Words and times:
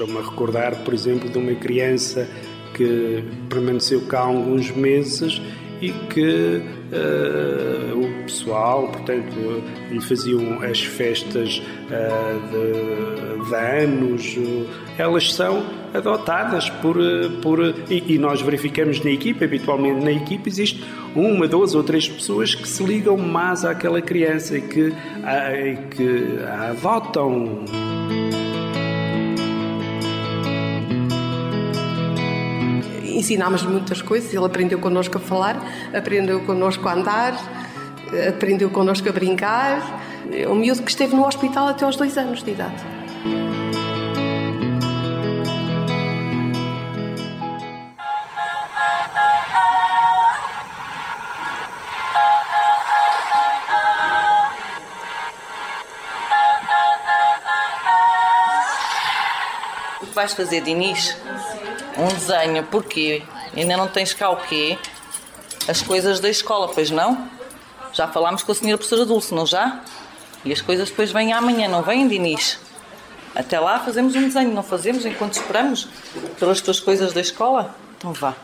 estou-me 0.00 0.18
a 0.18 0.30
recordar, 0.30 0.76
por 0.76 0.94
exemplo, 0.94 1.28
de 1.28 1.36
uma 1.36 1.54
criança 1.54 2.26
que 2.74 3.22
permaneceu 3.48 4.00
cá 4.02 4.20
alguns 4.20 4.70
meses 4.70 5.42
e 5.82 5.90
que 5.92 6.62
uh, 6.92 7.98
o 7.98 8.24
pessoal, 8.24 8.88
portanto, 8.88 9.62
lhe 9.90 10.00
faziam 10.00 10.62
as 10.62 10.80
festas 10.82 11.58
uh, 11.58 12.40
de, 12.50 13.48
de, 13.48 13.54
anos. 13.54 14.36
Elas 14.98 15.32
são 15.32 15.64
adotadas 15.92 16.68
por. 16.68 16.96
por 17.42 17.60
e, 17.90 18.14
e, 18.14 18.18
nós 18.18 18.40
verificamos 18.42 19.02
na 19.02 19.10
equipa, 19.10 19.44
habitualmente 19.44 20.04
na 20.04 20.12
equipa, 20.12 20.48
existe 20.48 20.84
uma, 21.14 21.48
duas 21.48 21.74
ou 21.74 21.82
três 21.82 22.08
pessoas 22.08 22.54
que 22.54 22.68
se 22.68 22.82
ligam 22.82 23.16
mais 23.16 23.64
àquela 23.64 24.00
criança 24.00 24.56
e 24.56 24.62
que, 24.62 24.92
a, 25.24 25.88
que 25.88 26.38
a 26.46 26.70
adotam. 26.70 27.64
Ensinámos-lhe 33.20 33.68
muitas 33.68 34.02
coisas, 34.02 34.32
ele 34.34 34.44
aprendeu 34.44 34.78
connosco 34.78 35.18
a 35.18 35.20
falar, 35.20 35.56
aprendeu 35.96 36.40
connosco 36.40 36.88
a 36.88 36.94
andar, 36.94 37.34
aprendeu 38.28 38.70
connosco 38.70 39.08
a 39.08 39.12
brincar. 39.12 40.00
Um 40.48 40.54
miúdo 40.54 40.82
que 40.82 40.90
esteve 40.90 41.14
no 41.14 41.26
hospital 41.26 41.68
até 41.68 41.84
aos 41.84 41.96
dois 41.96 42.16
anos 42.16 42.42
de 42.42 42.50
idade. 42.52 42.74
O 60.02 60.06
que 60.06 60.14
vais 60.14 60.32
fazer, 60.32 60.60
Dinis? 60.62 61.16
Um 62.00 62.08
desenho, 62.08 62.64
porquê? 62.64 63.22
Ainda 63.54 63.76
não 63.76 63.86
tens 63.86 64.14
cá 64.14 64.30
o 64.30 64.36
quê? 64.36 64.78
As 65.68 65.82
coisas 65.82 66.18
da 66.18 66.30
escola, 66.30 66.68
pois 66.68 66.90
não? 66.90 67.28
Já 67.92 68.08
falámos 68.08 68.42
com 68.42 68.52
a 68.52 68.54
senhora 68.54 68.78
professora 68.78 69.04
Dulce, 69.04 69.34
não 69.34 69.44
já? 69.44 69.82
E 70.42 70.50
as 70.50 70.62
coisas 70.62 70.88
depois 70.88 71.12
vêm 71.12 71.34
amanhã, 71.34 71.68
não 71.68 71.82
vêm, 71.82 72.08
Dinis? 72.08 72.58
Até 73.34 73.60
lá 73.60 73.80
fazemos 73.80 74.16
um 74.16 74.22
desenho, 74.22 74.50
não 74.54 74.62
fazemos 74.62 75.04
enquanto 75.04 75.34
esperamos 75.34 75.88
pelas 76.38 76.62
tuas 76.62 76.80
coisas 76.80 77.12
da 77.12 77.20
escola? 77.20 77.74
Então 77.98 78.14
vá, 78.14 78.34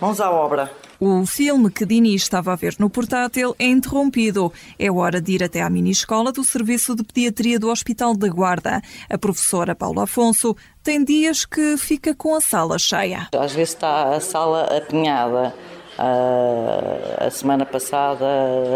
vamos 0.00 0.18
à 0.18 0.30
obra. 0.30 0.72
O 1.00 1.26
filme 1.26 1.70
que 1.70 1.84
Dini 1.84 2.14
estava 2.14 2.52
a 2.52 2.56
ver 2.56 2.76
no 2.78 2.88
portátil 2.88 3.54
é 3.58 3.66
interrompido. 3.66 4.52
É 4.78 4.90
hora 4.90 5.20
de 5.20 5.32
ir 5.32 5.42
até 5.42 5.60
à 5.62 5.68
mini-escola 5.68 6.32
do 6.32 6.44
Serviço 6.44 6.94
de 6.94 7.02
Pediatria 7.02 7.58
do 7.58 7.70
Hospital 7.70 8.16
da 8.16 8.28
Guarda. 8.28 8.80
A 9.10 9.18
professora 9.18 9.74
Paula 9.74 10.04
Afonso 10.04 10.56
tem 10.82 11.04
dias 11.04 11.44
que 11.44 11.76
fica 11.76 12.14
com 12.14 12.34
a 12.34 12.40
sala 12.40 12.78
cheia. 12.78 13.28
Às 13.32 13.52
vezes 13.52 13.74
está 13.74 14.14
a 14.14 14.20
sala 14.20 14.64
apinhada 14.76 15.54
a 15.98 17.30
semana 17.30 17.64
passada 17.64 18.24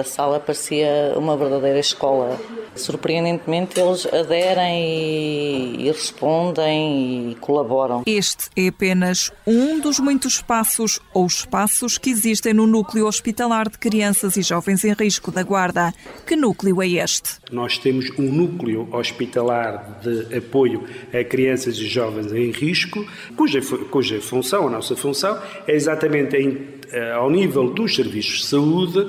a 0.00 0.05
sala 0.05 0.38
parecia 0.38 1.14
uma 1.16 1.36
verdadeira 1.36 1.78
escola. 1.78 2.38
Surpreendentemente 2.75 3.80
eles 3.80 4.06
aderem 4.06 4.84
e, 4.84 5.86
e 5.86 5.86
respondem 5.88 7.33
e 7.33 7.34
colaboram. 7.34 8.02
Este 8.06 8.48
é 8.56 8.69
apenas 8.69 9.33
um 9.44 9.80
dos 9.80 9.98
muitos 9.98 10.41
passos 10.41 11.00
ou 11.12 11.27
espaços 11.27 11.98
que 11.98 12.10
existem 12.10 12.55
no 12.55 12.66
núcleo 12.66 13.06
hospitalar 13.06 13.69
de 13.69 13.78
crianças 13.78 14.36
e 14.36 14.42
jovens 14.42 14.84
em 14.84 14.92
risco 14.92 15.32
da 15.32 15.42
Guarda. 15.42 15.92
Que 16.25 16.36
núcleo 16.36 16.80
é 16.80 16.88
este? 16.88 17.41
Nós 17.50 17.78
temos 17.78 18.10
um 18.19 18.30
núcleo 18.30 18.88
hospitalar 18.92 19.98
de 20.00 20.36
apoio 20.36 20.84
a 21.12 21.25
crianças 21.25 21.77
e 21.77 21.86
jovens 21.86 22.32
em 22.32 22.53
risco, 22.53 23.04
cuja, 23.37 23.60
cuja 23.91 24.21
função, 24.21 24.69
a 24.69 24.71
nossa 24.71 24.94
função, 24.94 25.37
é 25.66 25.75
exatamente 25.75 26.37
em 26.37 26.78
ao 27.15 27.31
nível 27.31 27.71
dos 27.71 27.94
serviços 27.94 28.41
de 28.41 28.47
saúde, 28.47 29.09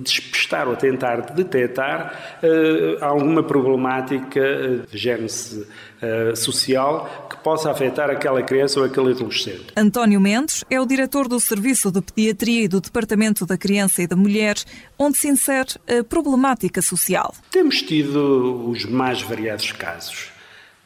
despistar 0.00 0.68
ou 0.68 0.76
tentar 0.76 1.32
detectar 1.32 2.38
uh, 2.42 3.04
alguma 3.04 3.42
problemática 3.42 4.40
eh, 4.40 4.80
de 4.90 4.98
gênese 4.98 5.60
uh, 5.60 6.36
social 6.36 7.26
que 7.28 7.36
possa 7.38 7.70
afetar 7.70 8.10
aquela 8.10 8.42
criança 8.42 8.80
ou 8.80 8.86
aquele 8.86 9.10
adolescente. 9.10 9.66
António 9.76 10.20
Mendes 10.20 10.64
é 10.70 10.80
o 10.80 10.86
diretor 10.86 11.28
do 11.28 11.38
Serviço 11.38 11.90
de 11.90 12.00
Pediatria 12.00 12.64
e 12.64 12.68
do 12.68 12.80
Departamento 12.80 13.44
da 13.44 13.58
Criança 13.58 14.02
e 14.02 14.06
da 14.06 14.16
Mulher, 14.16 14.56
onde 14.98 15.18
se 15.18 15.28
insere 15.28 15.70
a 15.88 16.02
problemática 16.04 16.80
social. 16.80 17.34
Temos 17.50 17.82
tido 17.82 18.70
os 18.70 18.84
mais 18.84 19.20
variados 19.22 19.72
casos. 19.72 20.32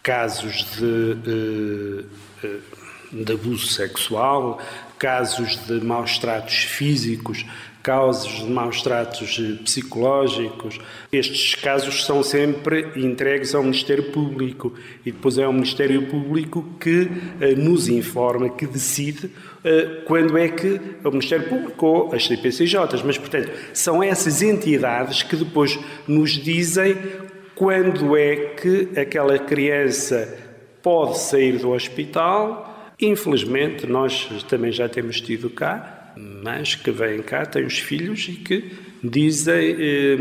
Casos 0.03 0.66
de, 0.78 2.04
de 3.12 3.32
abuso 3.32 3.66
sexual, 3.66 4.59
casos 4.98 5.56
de 5.66 5.84
maus 5.84 6.19
tratos 6.19 6.54
físicos, 6.54 7.44
casos 7.82 8.44
de 8.44 8.50
maus 8.50 8.82
tratos 8.82 9.38
eh, 9.41 9.62
psicológicos. 9.64 10.78
Estes 11.12 11.54
casos 11.54 12.04
são 12.04 12.22
sempre 12.22 12.88
entregues 12.97 13.54
ao 13.54 13.62
Ministério 13.62 14.10
Público 14.10 14.75
e 15.06 15.12
depois 15.12 15.38
é 15.38 15.47
o 15.47 15.53
Ministério 15.53 16.06
Público 16.06 16.64
que 16.81 17.09
eh, 17.41 17.54
nos 17.54 17.88
informa, 17.88 18.50
que 18.50 18.66
decide 18.66 19.31
eh, 19.64 20.03
quando 20.04 20.36
é 20.36 20.48
que 20.48 20.81
o 21.04 21.10
Ministério 21.10 21.48
Público 21.48 21.86
ou 21.86 22.15
as 22.15 22.26
CPCJs. 22.26 23.03
Mas, 23.04 23.16
portanto, 23.16 23.50
são 23.72 24.03
essas 24.03 24.42
entidades 24.42 25.22
que 25.22 25.36
depois 25.36 25.78
nos 26.06 26.32
dizem 26.32 26.97
quando 27.54 28.16
é 28.16 28.36
que 28.54 29.00
aquela 29.00 29.38
criança 29.38 30.36
pode 30.82 31.19
sair 31.19 31.59
do 31.59 31.70
hospital 31.70 32.78
Infelizmente, 33.00 33.86
nós 33.86 34.28
também 34.48 34.72
já 34.72 34.88
temos 34.88 35.20
tido 35.20 35.48
cá, 35.48 36.14
mas 36.16 36.75
que 36.75 36.91
vêm 36.91 37.22
cá, 37.22 37.47
têm 37.47 37.64
os 37.64 37.78
filhos 37.78 38.26
e 38.28 38.32
que 38.32 38.72
dizem 39.03 39.76
eh, 39.78 40.16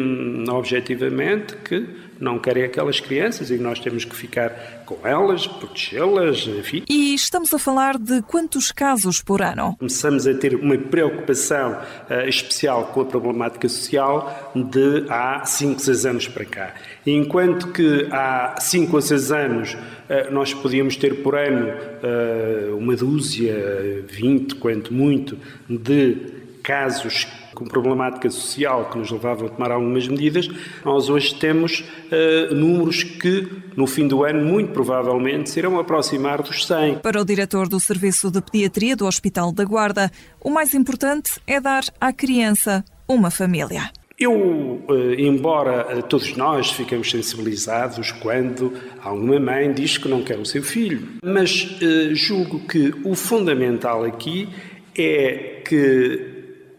objetivamente 0.52 1.56
que 1.58 1.88
não 2.20 2.40
querem 2.40 2.64
aquelas 2.64 3.00
crianças 3.00 3.50
e 3.50 3.58
nós 3.58 3.80
temos 3.80 4.06
que 4.06 4.16
ficar 4.16 4.84
com 4.86 5.06
elas, 5.06 5.48
protegê-las, 5.48 6.48
enfim. 6.48 6.84
E 6.90 7.14
estamos 7.14 7.54
a 7.54 7.60
falar 7.60 7.98
de 7.98 8.22
quantos 8.22 8.72
casos 8.72 9.22
por 9.22 9.42
ano? 9.42 9.76
Começamos 9.78 10.26
a 10.28 10.34
ter 10.34 10.56
uma 10.56 10.78
preocupação 10.78 11.74
uh, 11.74 12.28
especial 12.28 12.86
com 12.88 13.02
a 13.02 13.06
problemática 13.06 13.68
social 13.68 14.54
de 14.56 15.06
há 15.10 15.46
5, 15.46 15.80
6 15.82 16.06
anos 16.06 16.28
para 16.28 16.46
cá. 16.46 16.74
Enquanto 17.06 17.72
que 17.72 18.08
há 18.12 18.56
5 18.60 18.96
ou 18.96 19.02
6 19.02 19.32
anos 19.32 19.74
uh, 19.74 20.32
nós 20.32 20.54
podíamos 20.54 20.96
ter 20.96 21.22
por 21.22 21.36
ano 21.36 21.68
uh, 21.68 22.78
uma 22.78 22.96
dúzia, 22.96 24.06
20, 24.08 24.56
quanto 24.56 24.94
muito, 24.94 25.38
de 25.70 26.18
casos 26.64 27.28
com 27.58 27.66
problemática 27.66 28.30
social 28.30 28.86
que 28.92 29.00
nos 29.00 29.10
levavam 29.10 29.48
a 29.48 29.50
tomar 29.50 29.72
algumas 29.72 30.08
medidas, 30.08 30.48
nós 30.86 31.10
hoje 31.10 31.34
temos 31.34 31.80
uh, 31.80 32.54
números 32.54 33.02
que, 33.04 33.52
no 33.76 33.88
fim 33.88 34.08
do 34.08 34.24
ano, 34.24 34.46
muito 34.46 34.72
provavelmente, 34.72 35.50
serão 35.50 35.80
aproximar 35.80 36.44
dos 36.44 36.68
100. 36.68 37.00
Para 37.00 37.20
o 37.20 37.26
diretor 37.26 37.68
do 37.68 37.80
Serviço 37.80 38.30
de 38.30 38.42
Pediatria 38.42 38.96
do 38.96 39.08
Hospital 39.08 39.52
da 39.52 39.66
Guarda, 39.66 40.12
o 40.40 40.52
mais 40.52 40.76
importante 40.76 41.32
é 41.48 41.60
dar 41.60 41.84
à 42.00 42.14
criança 42.14 42.86
uma 43.08 43.32
família. 43.32 43.90
Eu, 44.20 44.84
eh, 44.90 45.22
embora 45.22 45.88
eh, 45.90 46.02
todos 46.04 46.36
nós 46.38 46.72
ficamos 46.72 47.10
sensibilizados 47.10 48.12
quando 48.12 48.74
alguma 49.04 49.40
mãe 49.40 49.72
diz 49.74 49.98
que 49.98 50.08
não 50.08 50.24
quer 50.24 50.38
o 50.38 50.46
seu 50.46 50.62
filho, 50.62 51.08
mas 51.24 51.78
julgo 52.14 52.60
que 52.68 52.94
o 53.04 53.16
fundamental 53.16 54.04
aqui 54.04 54.50
é 54.98 55.62
que 55.64 56.37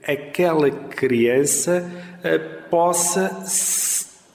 aquela 0.08 0.70
criança 0.70 1.88
eh, 2.24 2.38
possa 2.38 3.44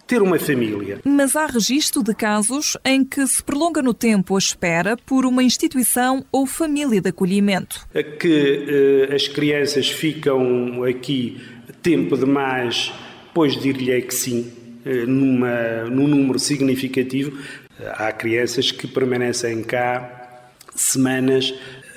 ter 0.05 0.21
uma 0.21 0.37
família. 0.37 0.99
Mas 1.03 1.35
há 1.35 1.47
registro 1.47 2.03
de 2.03 2.13
casos 2.13 2.77
em 2.85 3.03
que 3.03 3.25
se 3.25 3.41
prolonga 3.41 3.81
no 3.81 3.93
tempo 3.93 4.35
a 4.35 4.39
espera 4.39 4.95
por 4.95 5.25
uma 5.25 5.41
instituição 5.41 6.23
ou 6.31 6.45
família 6.45 7.01
de 7.01 7.09
acolhimento. 7.09 7.87
Que 8.19 9.07
uh, 9.09 9.15
as 9.15 9.27
crianças 9.27 9.89
ficam 9.89 10.83
aqui 10.83 11.41
tempo 11.81 12.15
demais, 12.15 12.93
pois 13.33 13.59
dir-lhe 13.59 14.01
que 14.03 14.13
sim, 14.13 14.53
uh, 14.85 15.07
numa, 15.07 15.85
num 15.85 16.07
número 16.07 16.37
significativo. 16.37 17.35
Há 17.95 18.11
crianças 18.11 18.71
que 18.71 18.85
permanecem 18.85 19.63
cá 19.63 20.51
semanas 20.75 21.53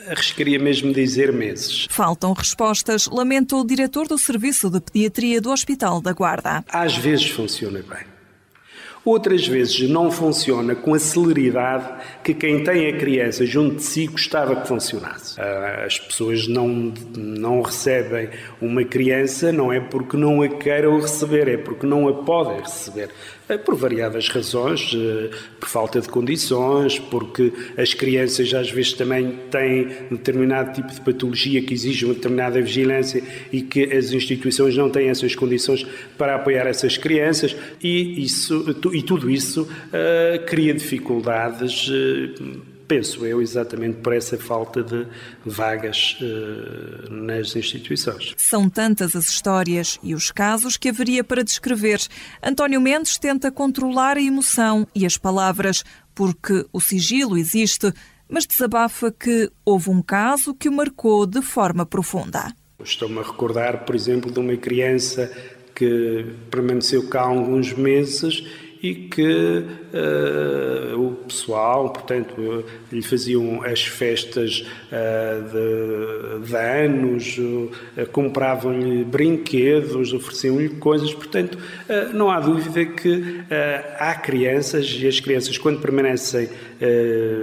arriscaria 0.08 0.58
mesmo 0.58 0.92
dizer 0.92 1.32
meses. 1.32 1.86
Faltam 1.90 2.32
respostas, 2.32 3.06
lamenta 3.06 3.56
o 3.56 3.66
diretor 3.66 4.06
do 4.06 4.18
Serviço 4.18 4.70
de 4.70 4.80
Pediatria 4.80 5.40
do 5.40 5.50
Hospital 5.50 6.00
da 6.00 6.12
Guarda. 6.12 6.64
Às 6.68 6.96
vezes 6.96 7.28
funciona 7.28 7.80
bem. 7.80 8.16
Outras 9.06 9.46
vezes 9.46 9.88
não 9.88 10.10
funciona 10.10 10.74
com 10.74 10.92
a 10.92 10.98
celeridade 10.98 12.02
que 12.24 12.34
quem 12.34 12.64
tem 12.64 12.88
a 12.88 12.98
criança 12.98 13.46
junto 13.46 13.76
de 13.76 13.84
si 13.84 14.08
gostava 14.08 14.56
que 14.56 14.66
funcionasse. 14.66 15.40
Ah, 15.40 15.84
as 15.86 15.96
pessoas 15.96 16.48
não, 16.48 16.92
não 17.16 17.62
recebem 17.62 18.30
uma 18.60 18.82
criança 18.84 19.52
não 19.52 19.72
é 19.72 19.78
porque 19.78 20.16
não 20.16 20.42
a 20.42 20.48
queiram 20.48 21.00
receber, 21.00 21.46
é 21.46 21.56
porque 21.56 21.86
não 21.86 22.08
a 22.08 22.14
podem 22.24 22.60
receber. 22.60 23.10
É 23.48 23.56
por 23.56 23.76
variadas 23.76 24.28
razões, 24.28 24.93
eh, 24.93 25.31
por 25.60 25.69
falta 25.69 26.00
de 26.00 26.08
condições, 26.08 26.98
porque 26.98 27.52
as 27.76 27.94
crianças 27.94 28.52
às 28.52 28.70
vezes 28.70 28.93
também 28.93 29.38
têm 29.50 29.87
determinado 30.10 30.72
tipo 30.72 30.93
de 30.93 31.00
patologia 31.00 31.62
que 31.62 31.72
exige 31.72 32.04
uma 32.04 32.14
determinada 32.14 32.60
vigilância 32.60 33.22
e 33.52 33.62
que 33.62 33.84
as 33.84 34.10
instituições 34.10 34.76
não 34.76 34.90
têm 34.90 35.10
essas 35.10 35.37
condições 35.37 35.87
para 36.19 36.34
apoiar 36.34 36.66
essas 36.66 36.98
crianças 36.98 37.56
e, 37.81 38.25
isso, 38.25 38.64
e 38.93 39.02
tudo 39.02 39.31
isso 39.31 39.62
uh, 39.62 40.44
cria 40.44 40.75
dificuldades. 40.75 41.87
Uh, 41.87 42.75
penso 42.86 43.26
eu, 43.26 43.40
exatamente 43.42 43.98
por 43.98 44.12
essa 44.12 44.38
falta 44.38 44.82
de 44.82 45.06
vagas 45.44 46.16
uh, 46.20 47.12
nas 47.12 47.54
instituições. 47.56 48.34
São 48.36 48.68
tantas 48.68 49.14
as 49.14 49.28
histórias 49.28 49.98
e 50.02 50.14
os 50.14 50.30
casos 50.30 50.76
que 50.76 50.88
haveria 50.88 51.22
para 51.22 51.44
descrever. 51.44 52.00
António 52.42 52.80
Mendes 52.80 53.18
tenta 53.18 53.50
controlar 53.50 54.16
a 54.16 54.22
emoção 54.22 54.86
e 54.94 55.04
as 55.04 55.16
palavras, 55.16 55.84
porque 56.14 56.64
o 56.72 56.80
sigilo 56.80 57.36
existe, 57.36 57.92
mas 58.28 58.46
desabafa 58.46 59.12
que 59.12 59.50
houve 59.64 59.90
um 59.90 60.02
caso 60.02 60.54
que 60.54 60.68
o 60.68 60.72
marcou 60.72 61.26
de 61.26 61.42
forma 61.42 61.84
profunda. 61.84 62.54
Estou-me 62.82 63.18
a 63.18 63.22
recordar, 63.22 63.84
por 63.84 63.94
exemplo, 63.94 64.30
de 64.30 64.38
uma 64.38 64.56
criança 64.56 65.32
que 65.74 66.24
permaneceu 66.50 67.08
cá 67.08 67.22
alguns 67.22 67.72
meses 67.72 68.44
e 68.86 68.94
que 68.94 69.64
uh, 70.92 71.00
o 71.00 71.12
pessoal, 71.26 71.90
portanto, 71.90 72.64
lhe 72.92 73.02
faziam 73.02 73.62
as 73.64 73.82
festas 73.82 74.64
uh, 74.92 76.40
de, 76.40 76.46
de, 76.46 76.56
anos, 76.56 77.36
uh, 77.38 78.06
compravam-lhe 78.12 79.04
brinquedos, 79.04 80.12
ofereciam-lhe 80.12 80.68
coisas, 80.68 81.12
portanto, 81.12 81.58
não 82.14 82.30
há 82.30 82.40
dúvida 82.40 82.84
que 82.84 83.40
há 83.98 84.14
crianças 84.14 84.96
e 84.98 85.06
as 85.06 85.20
crianças, 85.20 85.58
quando 85.58 85.80
permanecem 85.80 86.48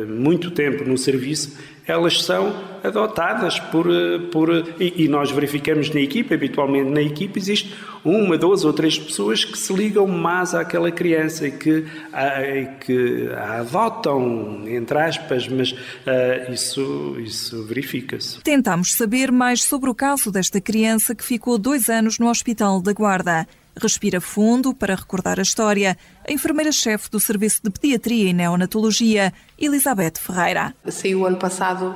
muito 0.07 0.51
tempo 0.51 0.83
no 0.83 0.97
serviço, 0.97 1.57
elas 1.85 2.21
são 2.23 2.53
adotadas 2.83 3.59
por. 3.59 3.87
por 4.31 4.49
e, 4.79 5.03
e, 5.03 5.07
nós 5.07 5.31
verificamos 5.31 5.89
na 5.89 5.99
equipe, 5.99 6.33
habitualmente 6.33 6.89
na 6.89 7.01
equipe, 7.01 7.39
existe 7.39 7.73
uma, 8.03 8.37
duas 8.37 8.65
ou 8.65 8.73
três 8.73 8.97
pessoas 8.99 9.45
que 9.45 9.57
se 9.57 9.73
ligam 9.73 10.07
mais 10.07 10.53
àquela 10.53 10.91
criança 10.91 11.47
e 11.47 11.51
que, 11.51 11.85
a, 12.11 12.65
que 12.79 13.29
a 13.35 13.59
adotam, 13.59 14.63
entre 14.67 14.97
aspas, 14.97 15.47
mas 15.47 15.71
uh, 15.71 16.51
isso, 16.51 17.15
isso 17.19 17.63
verifica-se. 17.65 18.41
Tentámos 18.41 18.93
saber 18.93 19.31
mais 19.31 19.63
sobre 19.63 19.89
o 19.89 19.95
caso 19.95 20.31
desta 20.31 20.59
criança 20.59 21.15
que 21.15 21.23
ficou 21.23 21.57
dois 21.57 21.89
anos 21.89 22.19
no 22.19 22.29
Hospital 22.29 22.81
da 22.81 22.93
Guarda. 22.93 23.47
Respira 23.75 24.21
fundo 24.21 24.73
para 24.73 24.95
recordar 24.95 25.39
a 25.39 25.41
história. 25.41 25.97
A 26.27 26.31
enfermeira-chefe 26.31 27.09
do 27.09 27.19
Serviço 27.19 27.61
de 27.63 27.71
Pediatria 27.71 28.29
e 28.29 28.33
Neonatologia, 28.33 29.33
Elizabeth 29.57 30.13
Ferreira. 30.19 30.75
Saiu 30.87 31.25
ano 31.25 31.37
passado, 31.37 31.95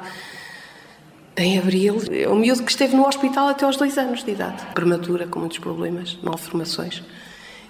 em 1.36 1.60
abril, 1.60 1.98
o 2.32 2.36
miúdo 2.36 2.64
que 2.64 2.72
esteve 2.72 2.96
no 2.96 3.08
hospital 3.08 3.50
até 3.50 3.64
aos 3.64 3.78
dois 3.78 3.96
anos 3.98 4.24
de 4.24 4.32
idade. 4.32 4.66
Prematura, 4.74 5.28
com 5.28 5.40
muitos 5.40 5.60
problemas, 5.60 6.18
malformações. 6.24 7.04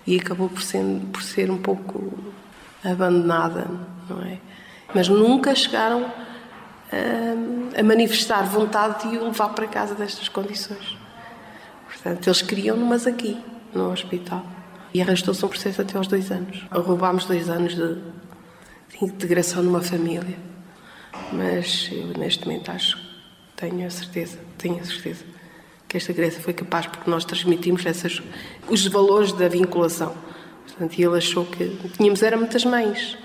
E 0.05 0.17
acabou 0.17 0.47
por 0.47 0.61
ser, 0.61 0.83
por 1.11 1.21
ser 1.21 1.51
um 1.51 1.57
pouco 1.57 2.17
abandonada, 2.83 3.67
não 4.09 4.21
é? 4.23 4.37
Mas 4.95 5.09
nunca 5.09 5.53
chegaram 5.53 6.05
a, 6.89 7.79
a 7.79 7.83
manifestar 7.83 8.43
vontade 8.43 9.09
de 9.09 9.17
o 9.17 9.25
levar 9.25 9.49
para 9.49 9.67
casa 9.67 9.95
destas 9.95 10.29
condições. 10.29 10.97
Portanto, 11.87 12.25
eles 12.25 12.41
queriam, 12.41 12.77
mas 12.77 13.05
aqui 13.05 13.37
no 13.77 13.91
hospital. 13.91 14.45
E 14.93 15.01
arrastou-se 15.01 15.45
um 15.45 15.49
processo 15.49 15.81
até 15.81 15.97
aos 15.97 16.07
dois 16.07 16.31
anos. 16.31 16.65
Roubámos 16.71 17.25
dois 17.25 17.49
anos 17.49 17.75
de, 17.75 17.95
de 17.95 19.05
integração 19.05 19.61
numa 19.63 19.81
família. 19.81 20.37
Mas 21.31 21.89
eu, 21.91 22.07
neste 22.17 22.45
momento, 22.45 22.71
acho, 22.71 22.97
tenho 23.55 23.85
a 23.85 23.89
certeza, 23.89 24.39
tenho 24.57 24.79
a 24.79 24.83
certeza 24.83 25.23
que 25.87 25.97
esta 25.97 26.13
criança 26.13 26.39
foi 26.41 26.53
capaz, 26.53 26.85
porque 26.85 27.09
nós 27.09 27.23
transmitimos 27.23 27.85
essas, 27.85 28.21
os 28.67 28.85
valores 28.87 29.31
da 29.31 29.47
vinculação. 29.47 30.13
Portanto, 30.65 30.99
ele 30.99 31.17
achou 31.17 31.45
que 31.45 31.77
tínhamos, 31.95 32.21
era 32.21 32.35
muitas 32.35 32.65
mães. 32.65 33.17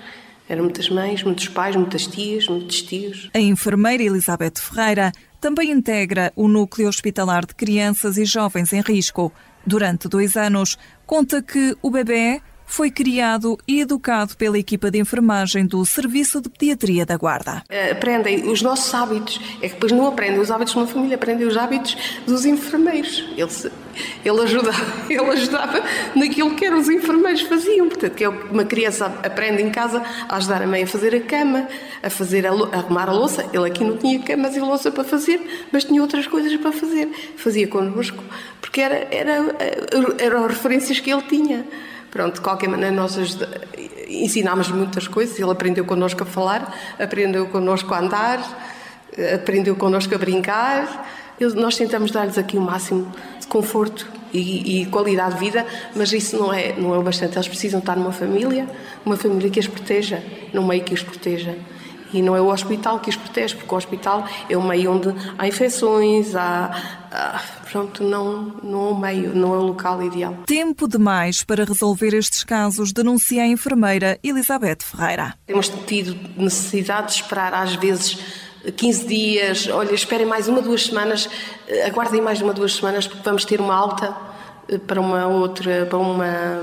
Eram 0.47 0.63
muitas 0.63 0.89
mães, 0.89 1.23
muitos 1.23 1.47
pais, 1.47 1.75
muitas 1.75 2.05
tias, 2.05 2.47
muitos 2.47 2.81
tios. 2.81 3.29
A 3.33 3.39
enfermeira 3.39 4.03
Elizabeth 4.03 4.53
Ferreira 4.57 5.11
também 5.39 5.71
integra 5.71 6.31
o 6.35 6.47
Núcleo 6.47 6.87
Hospitalar 6.87 7.45
de 7.45 7.53
Crianças 7.55 8.17
e 8.17 8.25
Jovens 8.25 8.71
em 8.73 8.81
Risco, 8.81 9.31
Durante 9.65 10.07
dois 10.09 10.35
anos, 10.35 10.77
conta 11.05 11.41
que 11.41 11.75
o 11.81 11.89
bebê 11.89 12.41
foi 12.73 12.89
criado 12.89 13.55
e 13.67 13.81
educado 13.81 14.35
pela 14.35 14.57
equipa 14.57 14.89
de 14.89 14.97
enfermagem 14.97 15.63
do 15.63 15.85
Serviço 15.85 16.41
de 16.41 16.49
Pediatria 16.49 17.05
da 17.05 17.15
Guarda. 17.15 17.61
Eh, 17.69 17.91
aprendem 17.91 18.49
os 18.49 18.63
nossos 18.63 18.91
hábitos. 18.95 19.39
É 19.61 19.67
que 19.67 19.75
depois 19.75 19.91
não 19.91 20.07
aprendem 20.07 20.39
os 20.39 20.49
hábitos 20.49 20.73
de 20.73 20.79
uma 20.79 20.87
família, 20.87 21.15
aprendem 21.15 21.45
os 21.45 21.55
hábitos 21.55 21.95
dos 22.25 22.45
enfermeiros. 22.45 23.25
Ele, 23.37 23.71
ele, 24.25 24.41
ajudava, 24.41 24.85
ele 25.07 25.29
ajudava 25.33 25.83
naquilo 26.15 26.55
que 26.55 26.65
eram 26.65 26.79
os 26.79 26.89
enfermeiros 26.89 27.41
faziam. 27.41 27.87
Portanto, 27.87 28.15
que 28.15 28.23
é 28.23 28.29
uma 28.29 28.65
criança 28.65 29.05
aprende 29.23 29.61
em 29.61 29.69
casa 29.69 30.01
a 30.27 30.35
ajudar 30.37 30.63
a 30.63 30.65
mãe 30.65 30.81
a 30.81 30.87
fazer 30.87 31.13
a 31.13 31.21
cama, 31.21 31.67
a 32.01 32.09
fazer 32.09 32.47
a, 32.47 32.49
a 32.49 32.77
arrumar 32.79 33.07
a 33.07 33.13
louça. 33.13 33.47
Ele 33.53 33.67
aqui 33.67 33.83
não 33.83 33.97
tinha 33.97 34.19
camas 34.23 34.55
e 34.55 34.59
louça 34.59 34.89
para 34.91 35.03
fazer, 35.03 35.67
mas 35.71 35.83
tinha 35.83 36.01
outras 36.01 36.25
coisas 36.25 36.55
para 36.55 36.71
fazer. 36.71 37.07
Fazia 37.37 37.67
connosco, 37.67 38.23
porque 38.59 38.81
era, 38.81 39.07
era, 39.11 39.55
eram 40.17 40.47
referências 40.47 40.99
que 40.99 41.11
ele 41.11 41.21
tinha. 41.21 41.67
Pronto, 42.13 42.35
de 42.35 42.41
qualquer 42.41 42.69
maneira, 42.69 42.95
nós 42.95 43.17
ensinámos 44.07 44.69
muitas 44.69 45.07
coisas. 45.07 45.39
Ele 45.39 45.49
aprendeu 45.49 45.83
connosco 45.83 46.21
a 46.21 46.25
falar, 46.27 46.71
aprendeu 46.99 47.47
connosco 47.47 47.91
a 47.91 47.99
andar, 47.99 48.39
aprendeu 49.33 49.75
connosco 49.75 50.13
a 50.13 50.17
brincar. 50.19 51.09
Nós 51.55 51.75
tentamos 51.75 52.11
dar-lhes 52.11 52.37
aqui 52.37 52.55
o 52.55 52.61
máximo 52.61 53.11
de 53.39 53.47
conforto 53.47 54.07
e, 54.31 54.83
e, 54.83 54.85
qualidade 54.85 55.33
de 55.33 55.39
vida, 55.39 55.65
mas 55.95 56.13
isso 56.13 56.37
não 56.37 56.53
é, 56.53 56.73
não 56.73 56.93
é 56.93 56.99
o 56.99 57.01
bastante. 57.01 57.35
Eles 57.35 57.47
precisam 57.47 57.79
estar 57.79 57.95
numa 57.95 58.11
família, 58.11 58.69
uma 59.03 59.17
família 59.17 59.49
que 59.49 59.59
os 59.59 59.67
proteja, 59.67 60.21
num 60.53 60.67
meio 60.67 60.83
que 60.83 60.93
os 60.93 61.01
proteja. 61.01 61.57
E 62.13 62.21
não 62.21 62.35
é 62.35 62.41
o 62.41 62.47
hospital 62.47 62.99
que 62.99 63.09
os 63.09 63.15
protege, 63.15 63.55
porque 63.55 63.73
o 63.73 63.77
hospital 63.77 64.25
é 64.49 64.55
o 64.57 64.61
meio 64.61 64.91
onde 64.91 65.09
há 65.37 65.47
infecções, 65.47 66.35
há. 66.35 66.71
há 67.11 67.41
pronto, 67.71 68.03
não, 68.03 68.53
não 68.61 68.87
é 68.87 68.91
o 68.91 68.95
meio, 68.95 69.35
não 69.35 69.55
é 69.55 69.57
o 69.57 69.63
local 69.63 70.01
ideal. 70.03 70.37
Tempo 70.45 70.87
demais 70.87 71.43
para 71.43 71.65
resolver 71.65 72.13
estes 72.13 72.43
casos, 72.43 72.93
denuncia 72.93 73.41
a 73.41 73.47
enfermeira 73.47 74.19
Elizabeth 74.23 74.83
Ferreira. 74.83 75.33
Temos 75.47 75.69
tido 75.87 76.15
necessidade 76.37 77.07
de 77.07 77.13
esperar, 77.13 77.51
às 77.51 77.73
vezes, 77.73 78.19
15 78.77 79.07
dias, 79.07 79.67
olha, 79.67 79.93
esperem 79.93 80.25
mais 80.25 80.47
uma, 80.47 80.61
duas 80.61 80.85
semanas, 80.85 81.27
aguardem 81.85 82.21
mais 82.21 82.41
uma, 82.41 82.53
duas 82.53 82.75
semanas, 82.75 83.07
porque 83.07 83.23
vamos 83.23 83.43
ter 83.43 83.59
uma 83.59 83.73
alta 83.73 84.15
para 84.79 84.99
uma 84.99 85.27
outra, 85.27 85.85
para 85.85 85.97
uma, 85.97 86.61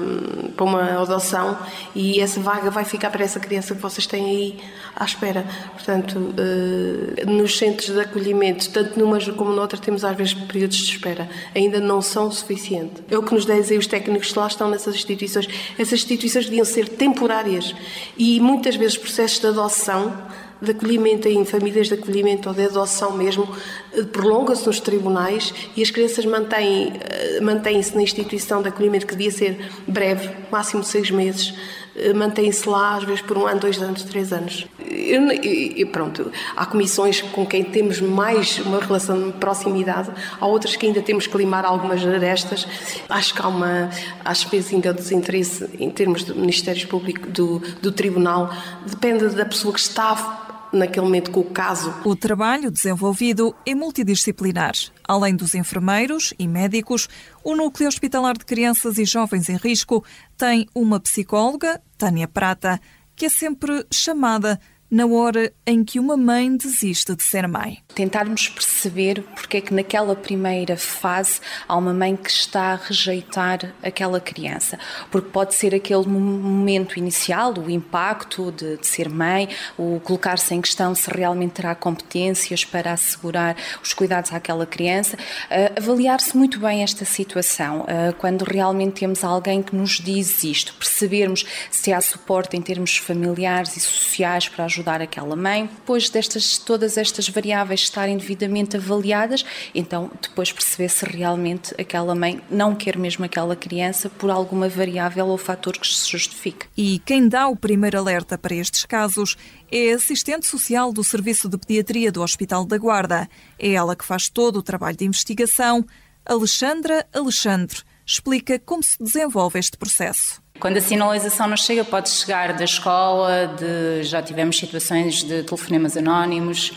para 0.57 0.65
uma 0.65 1.03
adoção 1.03 1.59
e 1.95 2.21
essa 2.21 2.41
vaga 2.41 2.71
vai 2.71 2.85
ficar 2.85 3.11
para 3.11 3.25
essa 3.25 3.41
criança 3.41 3.75
que 3.75 3.81
vocês 3.81 4.07
têm 4.07 4.25
aí 4.25 4.61
à 4.97 5.05
espera. 5.05 5.45
Portanto, 5.73 6.35
eh, 6.37 7.25
nos 7.27 7.57
centros 7.59 7.91
de 7.91 8.01
acolhimento, 8.01 8.71
tanto 8.71 8.99
numa 8.99 9.21
como 9.33 9.53
noutra, 9.53 9.79
temos 9.79 10.05
às 10.05 10.17
vezes 10.17 10.35
períodos 10.35 10.77
de 10.77 10.93
espera. 10.93 11.29
Ainda 11.55 11.81
não 11.81 12.01
são 12.01 12.31
suficientes. 12.31 13.03
É 13.11 13.17
o 13.17 13.23
que 13.23 13.35
nos 13.35 13.45
dizem 13.45 13.79
os 13.79 13.87
técnicos 13.87 14.33
que 14.33 14.39
lá 14.39 14.47
estão 14.47 14.71
nessas 14.71 14.95
instituições. 14.95 15.49
Essas 15.79 15.95
instituições 15.95 16.47
deviam 16.47 16.65
ser 16.65 16.89
temporárias 16.89 17.75
e 18.17 18.41
muitas 18.41 18.77
vezes 18.77 18.97
processos 18.97 19.41
de 19.41 19.47
adoção 19.47 20.13
de 20.61 20.73
acolhimento 20.73 21.29
em 21.29 21.45
famílias 21.45 21.89
de 21.89 21.95
acolhimento 21.95 22.49
ou 22.49 22.55
de 22.55 22.65
adoção 22.65 23.17
mesmo, 23.17 23.49
eh, 23.93 24.03
prolonga-se 24.03 24.67
nos 24.67 24.79
tribunais 24.81 25.55
e 25.77 25.83
as 25.83 25.91
crianças 25.91 26.25
mantêm, 26.27 26.93
eh, 27.01 27.41
mantêm-se 27.41 27.95
na 27.95 28.03
instituição 28.03 28.63
de 28.63 28.69
acolhimento 28.69 29.07
que 29.07 29.15
devia 29.15 29.31
ser 29.31 29.71
breve, 29.87 30.31
máximo 30.51 30.85
seis 30.85 31.11
meses, 31.11 31.55
eh, 31.97 32.13
mantêm-se 32.13 32.69
lá 32.69 32.97
às 32.97 33.05
vezes 33.05 33.23
por 33.23 33.39
um 33.39 33.47
ano, 33.47 33.61
dois 33.61 33.81
anos, 33.81 34.03
três 34.03 34.33
anos. 34.33 34.67
E 34.91 35.85
pronto, 35.87 36.31
há 36.57 36.67
comissões 36.67 37.23
com 37.23 37.47
quem 37.47 37.65
temos 37.65 38.01
mais 38.01 38.59
uma 38.59 38.81
relação 38.81 39.31
de 39.31 39.33
proximidade, 39.39 40.11
há 40.39 40.47
outras 40.47 40.77
que 40.77 40.85
ainda 40.85 41.01
temos 41.01 41.27
que 41.27 41.37
limar 41.39 41.65
algumas 41.65 42.05
arestas. 42.05 42.67
Acho 43.09 43.35
que 43.35 43.41
há 43.41 43.49
uma, 43.49 43.89
às 44.25 44.43
vezes 44.45 44.75
ainda 44.75 44.93
desinteresse 44.93 45.69
em 45.79 45.91
termos 45.91 46.25
do 46.25 46.35
Ministério 46.35 46.87
Público, 46.89 47.29
do, 47.31 47.63
do 47.81 47.93
Tribunal, 47.93 48.51
depende 48.87 49.29
da 49.29 49.45
pessoa 49.45 49.73
que 49.73 49.81
está 49.81 50.49
naquele 50.73 51.07
momento 51.07 51.31
com 51.31 51.41
o 51.41 51.51
caso. 51.51 51.95
O 52.05 52.15
trabalho 52.17 52.71
desenvolvido 52.71 53.55
é 53.67 53.75
multidisciplinar. 53.75 54.75
Além 55.07 55.35
dos 55.35 55.55
enfermeiros 55.55 56.33
e 56.39 56.47
médicos, 56.47 57.09
o 57.43 57.55
Núcleo 57.55 57.89
Hospitalar 57.89 58.37
de 58.37 58.45
Crianças 58.45 58.99
e 58.99 59.05
Jovens 59.05 59.49
em 59.49 59.57
Risco 59.57 60.05
tem 60.37 60.67
uma 60.75 61.01
psicóloga, 61.01 61.81
Tânia 61.99 62.29
Prata, 62.29 62.81
que 63.17 63.27
é 63.27 63.29
sempre 63.29 63.85
chamada 63.93 64.61
na 64.91 65.07
hora 65.07 65.53
em 65.65 65.85
que 65.85 66.01
uma 66.01 66.17
mãe 66.17 66.57
desiste 66.57 67.15
de 67.15 67.23
ser 67.23 67.47
mãe. 67.47 67.79
Tentarmos 67.95 68.49
perceber 68.49 69.23
porque 69.37 69.59
é 69.59 69.61
que 69.61 69.73
naquela 69.73 70.17
primeira 70.17 70.77
fase 70.77 71.41
há 71.69 71.77
uma 71.77 71.95
mãe 71.95 72.17
que 72.17 72.29
está 72.29 72.73
a 72.73 72.77
rejeitar 72.77 73.73
aquela 73.83 74.21
criança. 74.21 74.79
Porque 75.11 75.31
pode 75.31 75.55
ser 75.55 75.75
aquele 75.75 76.07
momento 76.07 76.99
inicial, 76.99 77.55
o 77.57 77.71
impacto 77.71 78.51
de, 78.51 78.79
de 78.79 78.87
ser 78.87 79.09
mãe, 79.09 79.49
o 79.79 80.01
colocar-se 80.03 80.53
em 80.55 80.61
questão 80.61 80.93
se 80.95 81.09
realmente 81.09 81.53
terá 81.53 81.75
competências 81.75 82.65
para 82.65 82.93
assegurar 82.93 83.57
os 83.83 83.93
cuidados 83.93 84.33
àquela 84.33 84.67
criança. 84.67 85.17
Uh, 85.17 85.81
Avaliar-se 85.81 86.37
muito 86.37 86.59
bem 86.59 86.83
esta 86.83 87.05
situação, 87.05 87.83
uh, 87.83 88.13
quando 88.19 88.43
realmente 88.43 89.01
temos 89.01 89.23
alguém 89.23 89.63
que 89.63 89.75
nos 89.75 90.01
diz 90.01 90.43
isto, 90.43 90.75
percebermos 90.75 91.45
se 91.71 91.93
há 91.93 92.01
suporte 92.01 92.57
em 92.57 92.63
termos 92.63 92.97
familiares 92.97 93.77
e 93.77 93.81
sociais 93.81 94.49
para 94.49 94.65
ajudar 94.65 94.80
ajudar 94.81 95.03
aquela 95.03 95.37
mãe. 95.37 95.67
Depois 95.67 96.09
destas 96.09 96.59
todas 96.59 96.97
estas 96.97 97.29
variáveis 97.29 97.81
estarem 97.81 98.17
devidamente 98.17 98.77
avaliadas, 98.77 99.45
então 99.75 100.11
depois 100.21 100.51
perceber 100.51 100.89
se 100.89 101.05
realmente 101.05 101.75
aquela 101.79 102.15
mãe 102.15 102.41
não 102.51 102.75
quer 102.75 102.97
mesmo 102.97 103.25
aquela 103.25 103.55
criança 103.55 104.09
por 104.09 104.31
alguma 104.31 104.69
variável 104.69 105.29
ou 105.29 105.39
fator 105.39 105.77
que 105.79 105.87
se 105.87 106.11
justifique. 106.11 106.67
E 106.77 106.99
quem 107.05 107.29
dá 107.29 107.47
o 107.47 107.57
primeiro 107.57 107.99
alerta 107.99 108.39
para 108.39 108.55
estes 108.55 108.85
casos 108.85 109.37
é 109.71 109.93
assistente 109.93 110.47
social 110.47 110.93
do 110.93 111.05
Serviço 111.05 111.49
de 111.49 111.59
Pediatria 111.59 112.11
do 112.11 112.23
Hospital 112.23 112.65
da 112.65 112.79
Guarda. 112.79 113.29
É 113.59 113.73
ela 113.73 113.95
que 113.95 114.05
faz 114.05 114.29
todo 114.29 114.59
o 114.59 114.63
trabalho 114.63 114.97
de 114.97 115.05
investigação. 115.05 115.85
Alexandra 116.25 117.07
Alexandre 117.13 117.81
explica 118.07 118.59
como 118.59 118.83
se 118.83 118.97
desenvolve 119.03 119.59
este 119.59 119.77
processo. 119.77 120.43
Quando 120.61 120.77
a 120.77 120.81
sinalização 120.81 121.49
nos 121.49 121.65
chega, 121.65 121.85
pode 121.85 122.11
chegar 122.11 122.53
da 122.53 122.65
escola, 122.65 123.47
de, 123.59 124.05
já 124.05 124.23
tivemos 124.23 124.59
situações 124.59 125.25
de 125.25 125.43
telefonemas 125.43 125.97
anónimos, 125.97 126.73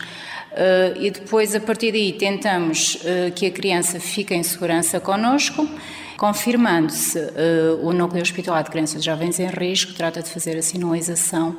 Uh, 0.54 0.94
e 1.00 1.10
depois, 1.10 1.52
a 1.52 1.58
partir 1.58 1.90
daí, 1.90 2.12
tentamos 2.12 2.94
uh, 2.94 3.32
que 3.34 3.46
a 3.46 3.50
criança 3.50 3.98
fique 3.98 4.32
em 4.32 4.42
segurança 4.44 5.00
connosco, 5.00 5.68
confirmando-se 6.16 7.18
uh, 7.18 7.80
o 7.82 7.92
Núcleo 7.92 8.22
Hospitalar 8.22 8.62
de 8.62 8.70
Crianças 8.70 9.02
e 9.02 9.04
Jovens 9.04 9.40
em 9.40 9.48
Risco, 9.48 9.92
trata 9.94 10.22
de 10.22 10.30
fazer 10.30 10.56
a 10.56 10.62
sinalização 10.62 11.56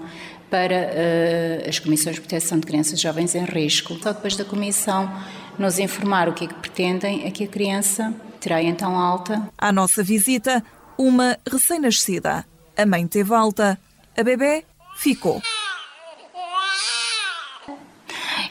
para 0.50 0.92
as 1.68 1.78
Comissões 1.80 2.16
de 2.16 2.22
Proteção 2.22 2.58
de 2.58 2.66
Crianças 2.66 2.98
e 2.98 3.02
Jovens 3.02 3.36
em 3.36 3.44
Risco. 3.44 3.98
Só 4.02 4.14
depois 4.14 4.38
da 4.38 4.46
Comissão 4.46 5.12
nos 5.60 5.78
informar 5.78 6.30
o 6.30 6.34
que 6.34 6.46
é 6.46 6.48
que 6.48 6.54
pretendem, 6.54 7.26
é 7.26 7.32
que 7.32 7.44
a 7.44 7.48
criança 7.48 8.14
terá 8.40 8.62
então 8.64 8.96
alta. 8.96 9.50
À 9.58 9.74
nossa 9.74 10.02
visita, 10.02 10.64
uma 10.98 11.38
recém-nascida. 11.50 12.46
A 12.78 12.86
mãe 12.86 13.08
teve 13.08 13.34
alta, 13.34 13.78
a 14.18 14.24
bebê 14.24 14.66
ficou. 14.98 15.42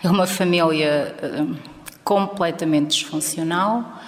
É 0.03 0.09
uma 0.09 0.27
família 0.27 1.17
um, 1.23 1.57
completamente 2.05 2.99
disfuncional. 2.99 4.03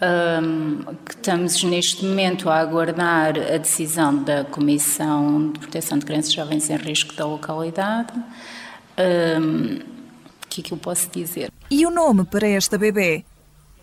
Um, 0.00 0.94
que 1.06 1.14
estamos 1.14 1.62
neste 1.62 2.04
momento 2.04 2.50
a 2.50 2.58
aguardar 2.58 3.34
a 3.38 3.56
decisão 3.56 4.22
da 4.22 4.44
Comissão 4.44 5.52
de 5.52 5.58
Proteção 5.58 5.98
de 5.98 6.04
Crianças 6.04 6.32
e 6.32 6.36
Jovens 6.36 6.70
em 6.70 6.76
Risco 6.76 7.14
da 7.14 7.26
localidade. 7.26 8.12
Um, 8.98 9.76
o 9.76 10.48
que 10.48 10.62
é 10.62 10.64
que 10.64 10.72
eu 10.72 10.78
posso 10.78 11.10
dizer? 11.10 11.50
E 11.70 11.84
o 11.84 11.90
nome 11.90 12.24
para 12.24 12.48
esta 12.48 12.78
bebê? 12.78 13.24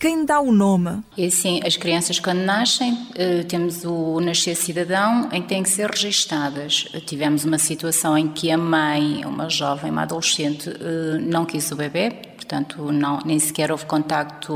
Quem 0.04 0.26
dá 0.26 0.42
o 0.42 0.52
nome? 0.52 1.02
Assim, 1.18 1.62
as 1.66 1.78
crianças 1.78 2.20
quando 2.20 2.40
nascem, 2.40 3.08
eh, 3.16 3.44
temos 3.44 3.86
o 3.86 4.20
Nascer 4.20 4.54
Cidadão, 4.54 5.30
em 5.32 5.42
que 5.42 5.48
têm 5.48 5.64
que 5.64 5.70
ser 5.70 5.90
registadas. 5.90 6.90
Tivemos 7.06 7.46
uma 7.46 7.58
situação 7.58 8.18
em 8.18 8.28
que 8.28 8.52
a 8.52 8.58
mãe, 8.58 9.24
uma 9.26 9.50
jovem, 9.50 9.90
uma 9.90 10.02
adolescente, 10.02 10.70
eh, 10.70 11.20
não 11.22 11.46
quis 11.46 11.72
o 11.72 11.78
bebê, 11.78 12.12
portanto, 12.36 12.92
não, 12.92 13.20
nem 13.24 13.40
sequer 13.40 13.72
houve 13.72 13.86
contacto, 13.86 14.54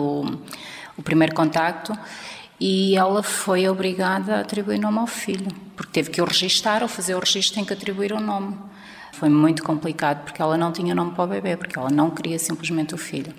o 0.98 1.02
primeiro 1.02 1.34
contacto, 1.34 1.98
e 2.60 2.98
ela 2.98 3.24
foi 3.24 3.70
obrigada 3.70 4.36
a 4.36 4.40
atribuir 4.42 4.80
nome 4.80 5.00
ao 5.00 5.08
filho, 5.08 5.48
porque 5.78 5.94
teve 5.94 6.10
que 6.10 6.22
o 6.22 6.26
registar, 6.26 6.84
ou 6.84 6.90
fazer 6.90 7.16
o 7.16 7.20
registro 7.20 7.56
tem 7.56 7.64
que 7.64 7.72
atribuir 7.72 8.12
o 8.12 8.20
nome. 8.20 8.54
Foi 9.14 9.30
muito 9.30 9.64
complicado, 9.64 10.26
porque 10.26 10.42
ela 10.42 10.58
não 10.58 10.74
tinha 10.74 10.94
nome 10.94 11.14
para 11.14 11.24
o 11.24 11.28
bebê, 11.28 11.56
porque 11.56 11.80
ela 11.80 11.90
não 11.90 12.10
queria 12.10 12.38
simplesmente 12.38 12.94
o 12.94 12.98
filho 12.98 13.34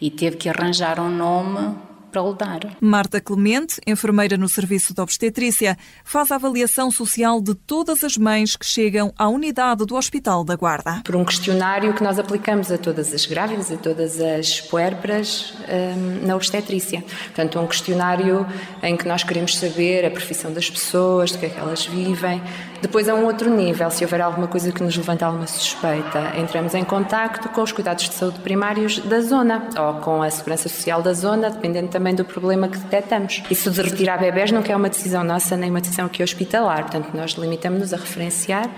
e 0.00 0.10
teve 0.10 0.36
que 0.36 0.48
arranjar 0.48 0.98
um 0.98 1.10
nome 1.10 1.76
para 2.10 2.22
lhe 2.22 2.34
dar. 2.34 2.60
Marta 2.80 3.20
Clemente, 3.20 3.80
enfermeira 3.86 4.36
no 4.36 4.48
Serviço 4.48 4.94
de 4.94 5.00
Obstetrícia, 5.00 5.76
faz 6.04 6.30
a 6.30 6.36
avaliação 6.36 6.90
social 6.90 7.40
de 7.40 7.54
todas 7.54 8.04
as 8.04 8.16
mães 8.16 8.56
que 8.56 8.66
chegam 8.66 9.12
à 9.16 9.28
unidade 9.28 9.84
do 9.84 9.96
Hospital 9.96 10.44
da 10.44 10.56
Guarda. 10.56 11.02
Por 11.04 11.16
um 11.16 11.24
questionário 11.24 11.94
que 11.94 12.02
nós 12.02 12.18
aplicamos 12.18 12.70
a 12.70 12.78
todas 12.78 13.14
as 13.14 13.26
grávidas, 13.26 13.70
a 13.70 13.76
todas 13.76 14.20
as 14.20 14.60
puérperas 14.60 15.54
um, 15.68 16.26
na 16.26 16.36
obstetrícia. 16.36 17.04
Portanto, 17.24 17.58
um 17.58 17.66
questionário 17.66 18.46
em 18.82 18.96
que 18.96 19.06
nós 19.06 19.22
queremos 19.22 19.56
saber 19.56 20.04
a 20.04 20.10
profissão 20.10 20.52
das 20.52 20.68
pessoas, 20.68 21.32
de 21.32 21.38
que 21.38 21.46
é 21.46 21.48
que 21.48 21.58
elas 21.58 21.86
vivem. 21.86 22.42
Depois, 22.80 23.08
a 23.08 23.14
um 23.14 23.26
outro 23.26 23.54
nível, 23.54 23.90
se 23.90 24.04
houver 24.04 24.22
alguma 24.22 24.48
coisa 24.48 24.72
que 24.72 24.82
nos 24.82 24.96
levanta 24.96 25.26
alguma 25.26 25.46
suspeita, 25.46 26.32
entramos 26.38 26.74
em 26.74 26.82
contacto 26.82 27.48
com 27.50 27.62
os 27.62 27.72
cuidados 27.72 28.08
de 28.08 28.14
saúde 28.14 28.38
primários 28.40 28.98
da 29.00 29.20
zona 29.20 29.68
ou 29.78 29.94
com 30.00 30.22
a 30.22 30.30
segurança 30.30 30.68
social 30.68 31.02
da 31.02 31.12
zona, 31.12 31.50
dependendo 31.50 31.88
também 31.88 31.99
do 32.14 32.24
problema 32.24 32.68
que 32.68 32.78
detectamos. 32.78 33.42
Isso 33.50 33.70
de 33.70 33.82
retirar 33.82 34.18
bebés 34.18 34.50
não 34.50 34.62
é 34.66 34.76
uma 34.76 34.88
decisão 34.88 35.22
nossa 35.22 35.56
nem 35.56 35.70
uma 35.70 35.80
decisão 35.80 36.06
aqui 36.06 36.22
hospitalar, 36.22 36.82
portanto 36.82 37.14
nós 37.14 37.32
limitamos-nos 37.32 37.92
a 37.92 37.96
referenciar 37.96 38.68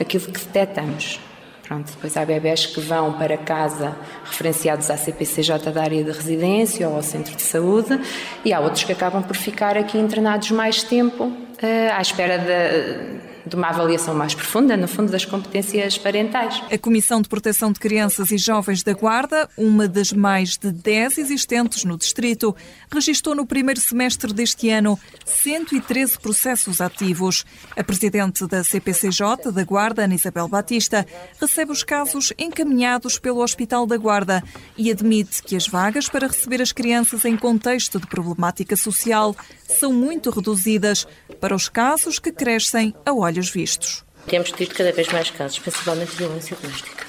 aquilo 0.00 0.24
que 0.24 0.32
detectamos. 0.32 1.18
Pronto, 1.66 1.90
depois 1.90 2.16
há 2.16 2.24
bebés 2.24 2.66
que 2.66 2.80
vão 2.80 3.14
para 3.14 3.36
casa 3.36 3.96
referenciados 4.24 4.88
à 4.88 4.96
CPCJ 4.96 5.72
da 5.72 5.82
área 5.82 6.04
de 6.04 6.12
residência 6.12 6.88
ou 6.88 6.94
ao 6.94 7.02
centro 7.02 7.34
de 7.34 7.42
saúde 7.42 8.00
e 8.44 8.52
há 8.52 8.60
outros 8.60 8.84
que 8.84 8.92
acabam 8.92 9.20
por 9.20 9.34
ficar 9.34 9.76
aqui 9.76 9.98
internados 9.98 10.52
mais 10.52 10.84
tempo 10.84 11.24
uh, 11.24 11.92
à 11.92 12.00
espera 12.00 12.38
de 12.38 13.35
de 13.46 13.54
uma 13.54 13.68
avaliação 13.68 14.14
mais 14.14 14.34
profunda, 14.34 14.76
no 14.76 14.88
fundo, 14.88 15.12
das 15.12 15.24
competências 15.24 15.96
parentais. 15.96 16.62
A 16.70 16.76
Comissão 16.76 17.22
de 17.22 17.28
Proteção 17.28 17.70
de 17.70 17.78
Crianças 17.78 18.30
e 18.32 18.38
Jovens 18.38 18.82
da 18.82 18.92
Guarda, 18.92 19.48
uma 19.56 19.86
das 19.86 20.12
mais 20.12 20.56
de 20.56 20.72
10 20.72 21.18
existentes 21.18 21.84
no 21.84 21.96
Distrito, 21.96 22.54
registrou 22.90 23.34
no 23.34 23.46
primeiro 23.46 23.80
semestre 23.80 24.32
deste 24.32 24.68
ano 24.70 24.98
113 25.24 26.18
processos 26.18 26.80
ativos. 26.80 27.44
A 27.76 27.84
Presidente 27.84 28.46
da 28.46 28.64
CPCJ 28.64 29.52
da 29.52 29.62
Guarda, 29.62 30.04
Ana 30.04 30.14
Isabel 30.14 30.48
Batista, 30.48 31.06
recebe 31.40 31.70
os 31.70 31.84
casos 31.84 32.32
encaminhados 32.36 33.18
pelo 33.18 33.42
Hospital 33.42 33.86
da 33.86 33.96
Guarda 33.96 34.42
e 34.76 34.90
admite 34.90 35.42
que 35.42 35.54
as 35.54 35.68
vagas 35.68 36.08
para 36.08 36.26
receber 36.26 36.60
as 36.60 36.72
crianças 36.72 37.24
em 37.24 37.36
contexto 37.36 38.00
de 38.00 38.06
problemática 38.06 38.76
social 38.76 39.36
são 39.68 39.92
muito 39.92 40.30
reduzidas 40.30 41.06
para 41.40 41.54
os 41.54 41.68
casos 41.68 42.18
que 42.18 42.32
crescem 42.32 42.94
a 43.04 43.12
olhos 43.12 43.35
vistos. 43.50 44.04
Temos 44.26 44.50
tido 44.50 44.74
cada 44.74 44.92
vez 44.92 45.08
mais 45.08 45.30
casos, 45.30 45.58
principalmente 45.58 46.10
de 46.10 46.16
violência 46.16 46.56
doméstica. 46.60 47.06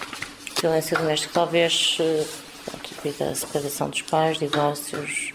Violência 0.61 0.97
doméstica, 0.97 1.33
talvez 1.33 1.97
eh, 1.99 2.25
aqui 2.73 3.11
da 3.17 3.33
separação 3.33 3.89
dos 3.89 4.01
pais, 4.03 4.37
divórcios, 4.37 5.33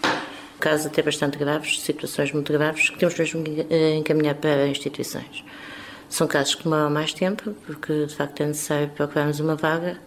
casos 0.59 0.85
até 0.85 1.01
bastante 1.01 1.37
graves, 1.37 1.81
situações 1.81 2.31
muito 2.31 2.53
graves, 2.53 2.89
que 2.89 2.97
temos 2.97 3.17
mesmo 3.17 3.43
que 3.43 3.65
eh, 3.69 3.95
encaminhar 3.95 4.35
para 4.35 4.67
instituições. 4.67 5.43
São 6.07 6.27
casos 6.27 6.55
que 6.55 6.63
demoram 6.63 6.89
mais 6.89 7.11
tempo, 7.11 7.53
porque 7.65 8.05
de 8.05 8.15
facto 8.15 8.41
é 8.41 8.45
necessário 8.45 8.89
procurarmos 8.89 9.39
uma 9.39 9.55
vaga 9.55 9.99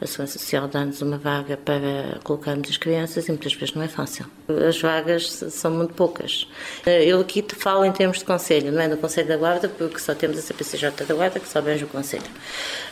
a 0.00 0.06
Segurança 0.06 0.38
Social 0.38 0.68
dá-nos 0.68 1.00
uma 1.00 1.16
vaga 1.16 1.56
para 1.56 2.18
colocarmos 2.22 2.68
as 2.68 2.76
crianças 2.76 3.26
e 3.28 3.30
muitas 3.30 3.54
vezes 3.54 3.74
não 3.74 3.82
é 3.82 3.88
fácil. 3.88 4.26
As 4.68 4.80
vagas 4.80 5.26
são 5.50 5.70
muito 5.70 5.94
poucas. 5.94 6.46
Eu 6.84 7.20
aqui 7.20 7.40
te 7.42 7.54
falo 7.54 7.84
em 7.84 7.92
termos 7.92 8.18
de 8.18 8.24
conselho, 8.24 8.70
não 8.70 8.80
é 8.80 8.88
do 8.88 8.96
Conselho 8.96 9.28
da 9.28 9.36
Guarda, 9.36 9.68
porque 9.68 9.98
só 9.98 10.14
temos 10.14 10.38
a 10.38 10.42
CPCJ 10.42 11.06
da 11.06 11.14
Guarda, 11.14 11.40
que 11.40 11.48
só 11.48 11.58
abrange 11.60 11.84
o 11.84 11.88
Conselho. 11.88 12.24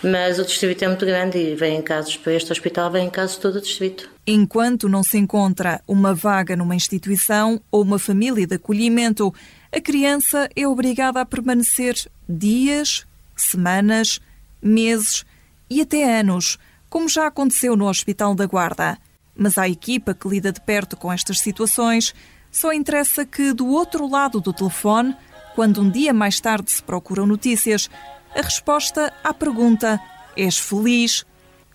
Mas 0.03 0.39
o 0.39 0.45
distrito 0.45 0.83
é 0.83 0.89
muito 0.89 1.05
grande 1.05 1.39
e 1.39 1.55
vêm 1.55 1.83
casos 1.83 2.17
para 2.17 2.33
este 2.33 2.51
hospital, 2.51 2.91
vêm 2.91 3.11
casos 3.11 3.37
de 3.37 3.43
todo 3.43 3.57
o 3.57 3.61
distrito. 3.61 4.09
Enquanto 4.27 4.89
não 4.89 5.03
se 5.03 5.19
encontra 5.19 5.83
uma 5.87 6.15
vaga 6.15 6.57
numa 6.57 6.75
instituição 6.75 7.61
ou 7.71 7.83
uma 7.83 7.99
família 7.99 8.47
de 8.47 8.55
acolhimento, 8.55 9.33
a 9.71 9.81
criança 9.81 10.49
é 10.57 10.67
obrigada 10.67 11.21
a 11.21 11.27
permanecer 11.27 11.95
dias, 12.27 13.07
semanas, 13.37 14.21
meses 14.63 15.27
e 15.69 15.83
até 15.83 16.19
anos 16.19 16.59
como 16.95 17.09
já 17.09 17.27
aconteceu 17.27 17.75
no 17.75 17.89
Hospital 17.89 18.37
da 18.37 18.47
Guarda. 18.47 18.97
Mas 19.37 19.59
à 19.59 19.69
equipa 19.69 20.15
que 20.15 20.29
lida 20.29 20.53
de 20.53 20.61
perto 20.61 20.97
com 20.97 21.13
estas 21.13 21.41
situações, 21.41 22.15
só 22.53 22.73
interessa 22.73 23.27
que 23.27 23.53
do 23.53 23.67
outro 23.67 24.09
lado 24.09 24.41
do 24.41 24.53
telefone, 24.53 25.17
quando 25.57 25.81
um 25.81 25.91
dia 25.91 26.15
mais 26.15 26.39
tarde 26.39 26.71
se 26.71 26.81
procuram 26.81 27.27
notícias, 27.27 27.91
a 28.33 28.41
resposta 28.41 29.13
à 29.25 29.35
pergunta: 29.35 30.01
És 30.37 30.57
feliz? 30.57 31.27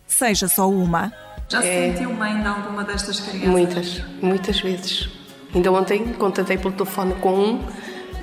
seja 0.08 0.48
só 0.48 0.70
uma. 0.70 1.12
Já 1.50 1.62
se 1.62 1.68
é... 1.68 1.92
sentiu 1.92 2.14
mãe 2.14 2.42
de 2.42 2.48
alguma 2.48 2.86
destas 2.86 3.20
crianças? 3.20 3.50
Muitas, 3.50 4.04
muitas 4.22 4.62
vezes. 4.62 5.10
Ainda 5.54 5.70
ontem 5.70 6.14
contatei 6.14 6.58
pelo 6.58 6.74
telefone 6.74 7.14
com 7.16 7.38
um, 7.38 7.68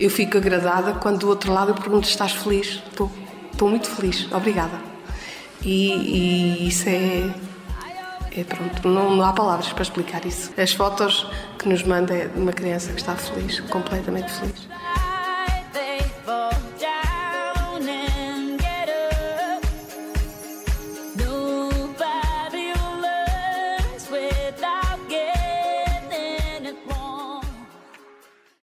eu 0.00 0.08
fico 0.08 0.38
agradada 0.38 0.94
quando 0.94 1.18
do 1.18 1.28
outro 1.28 1.52
lado 1.52 1.72
eu 1.72 1.74
pergunto: 1.74 2.08
estás 2.08 2.32
feliz? 2.32 2.82
Estou, 2.88 3.12
estou 3.52 3.68
muito 3.68 3.86
feliz, 3.86 4.26
obrigada. 4.32 4.95
E, 5.62 5.92
e 5.92 6.68
isso 6.68 6.88
é, 6.88 7.30
é 8.36 8.44
pronto, 8.44 8.88
não, 8.88 9.16
não, 9.16 9.25
há 9.25 9.32
palavras 9.32 9.72
para 9.72 9.82
explicar 9.82 10.25
isso. 10.25 10.52
As 10.56 10.72
fotos 10.72 11.26
que 11.58 11.68
nos 11.68 11.82
manda 11.82 12.14
é 12.14 12.28
de 12.28 12.38
uma 12.38 12.52
criança 12.52 12.92
que 12.92 13.00
está 13.00 13.14
feliz, 13.16 13.60
completamente 13.60 14.30
feliz. 14.32 14.68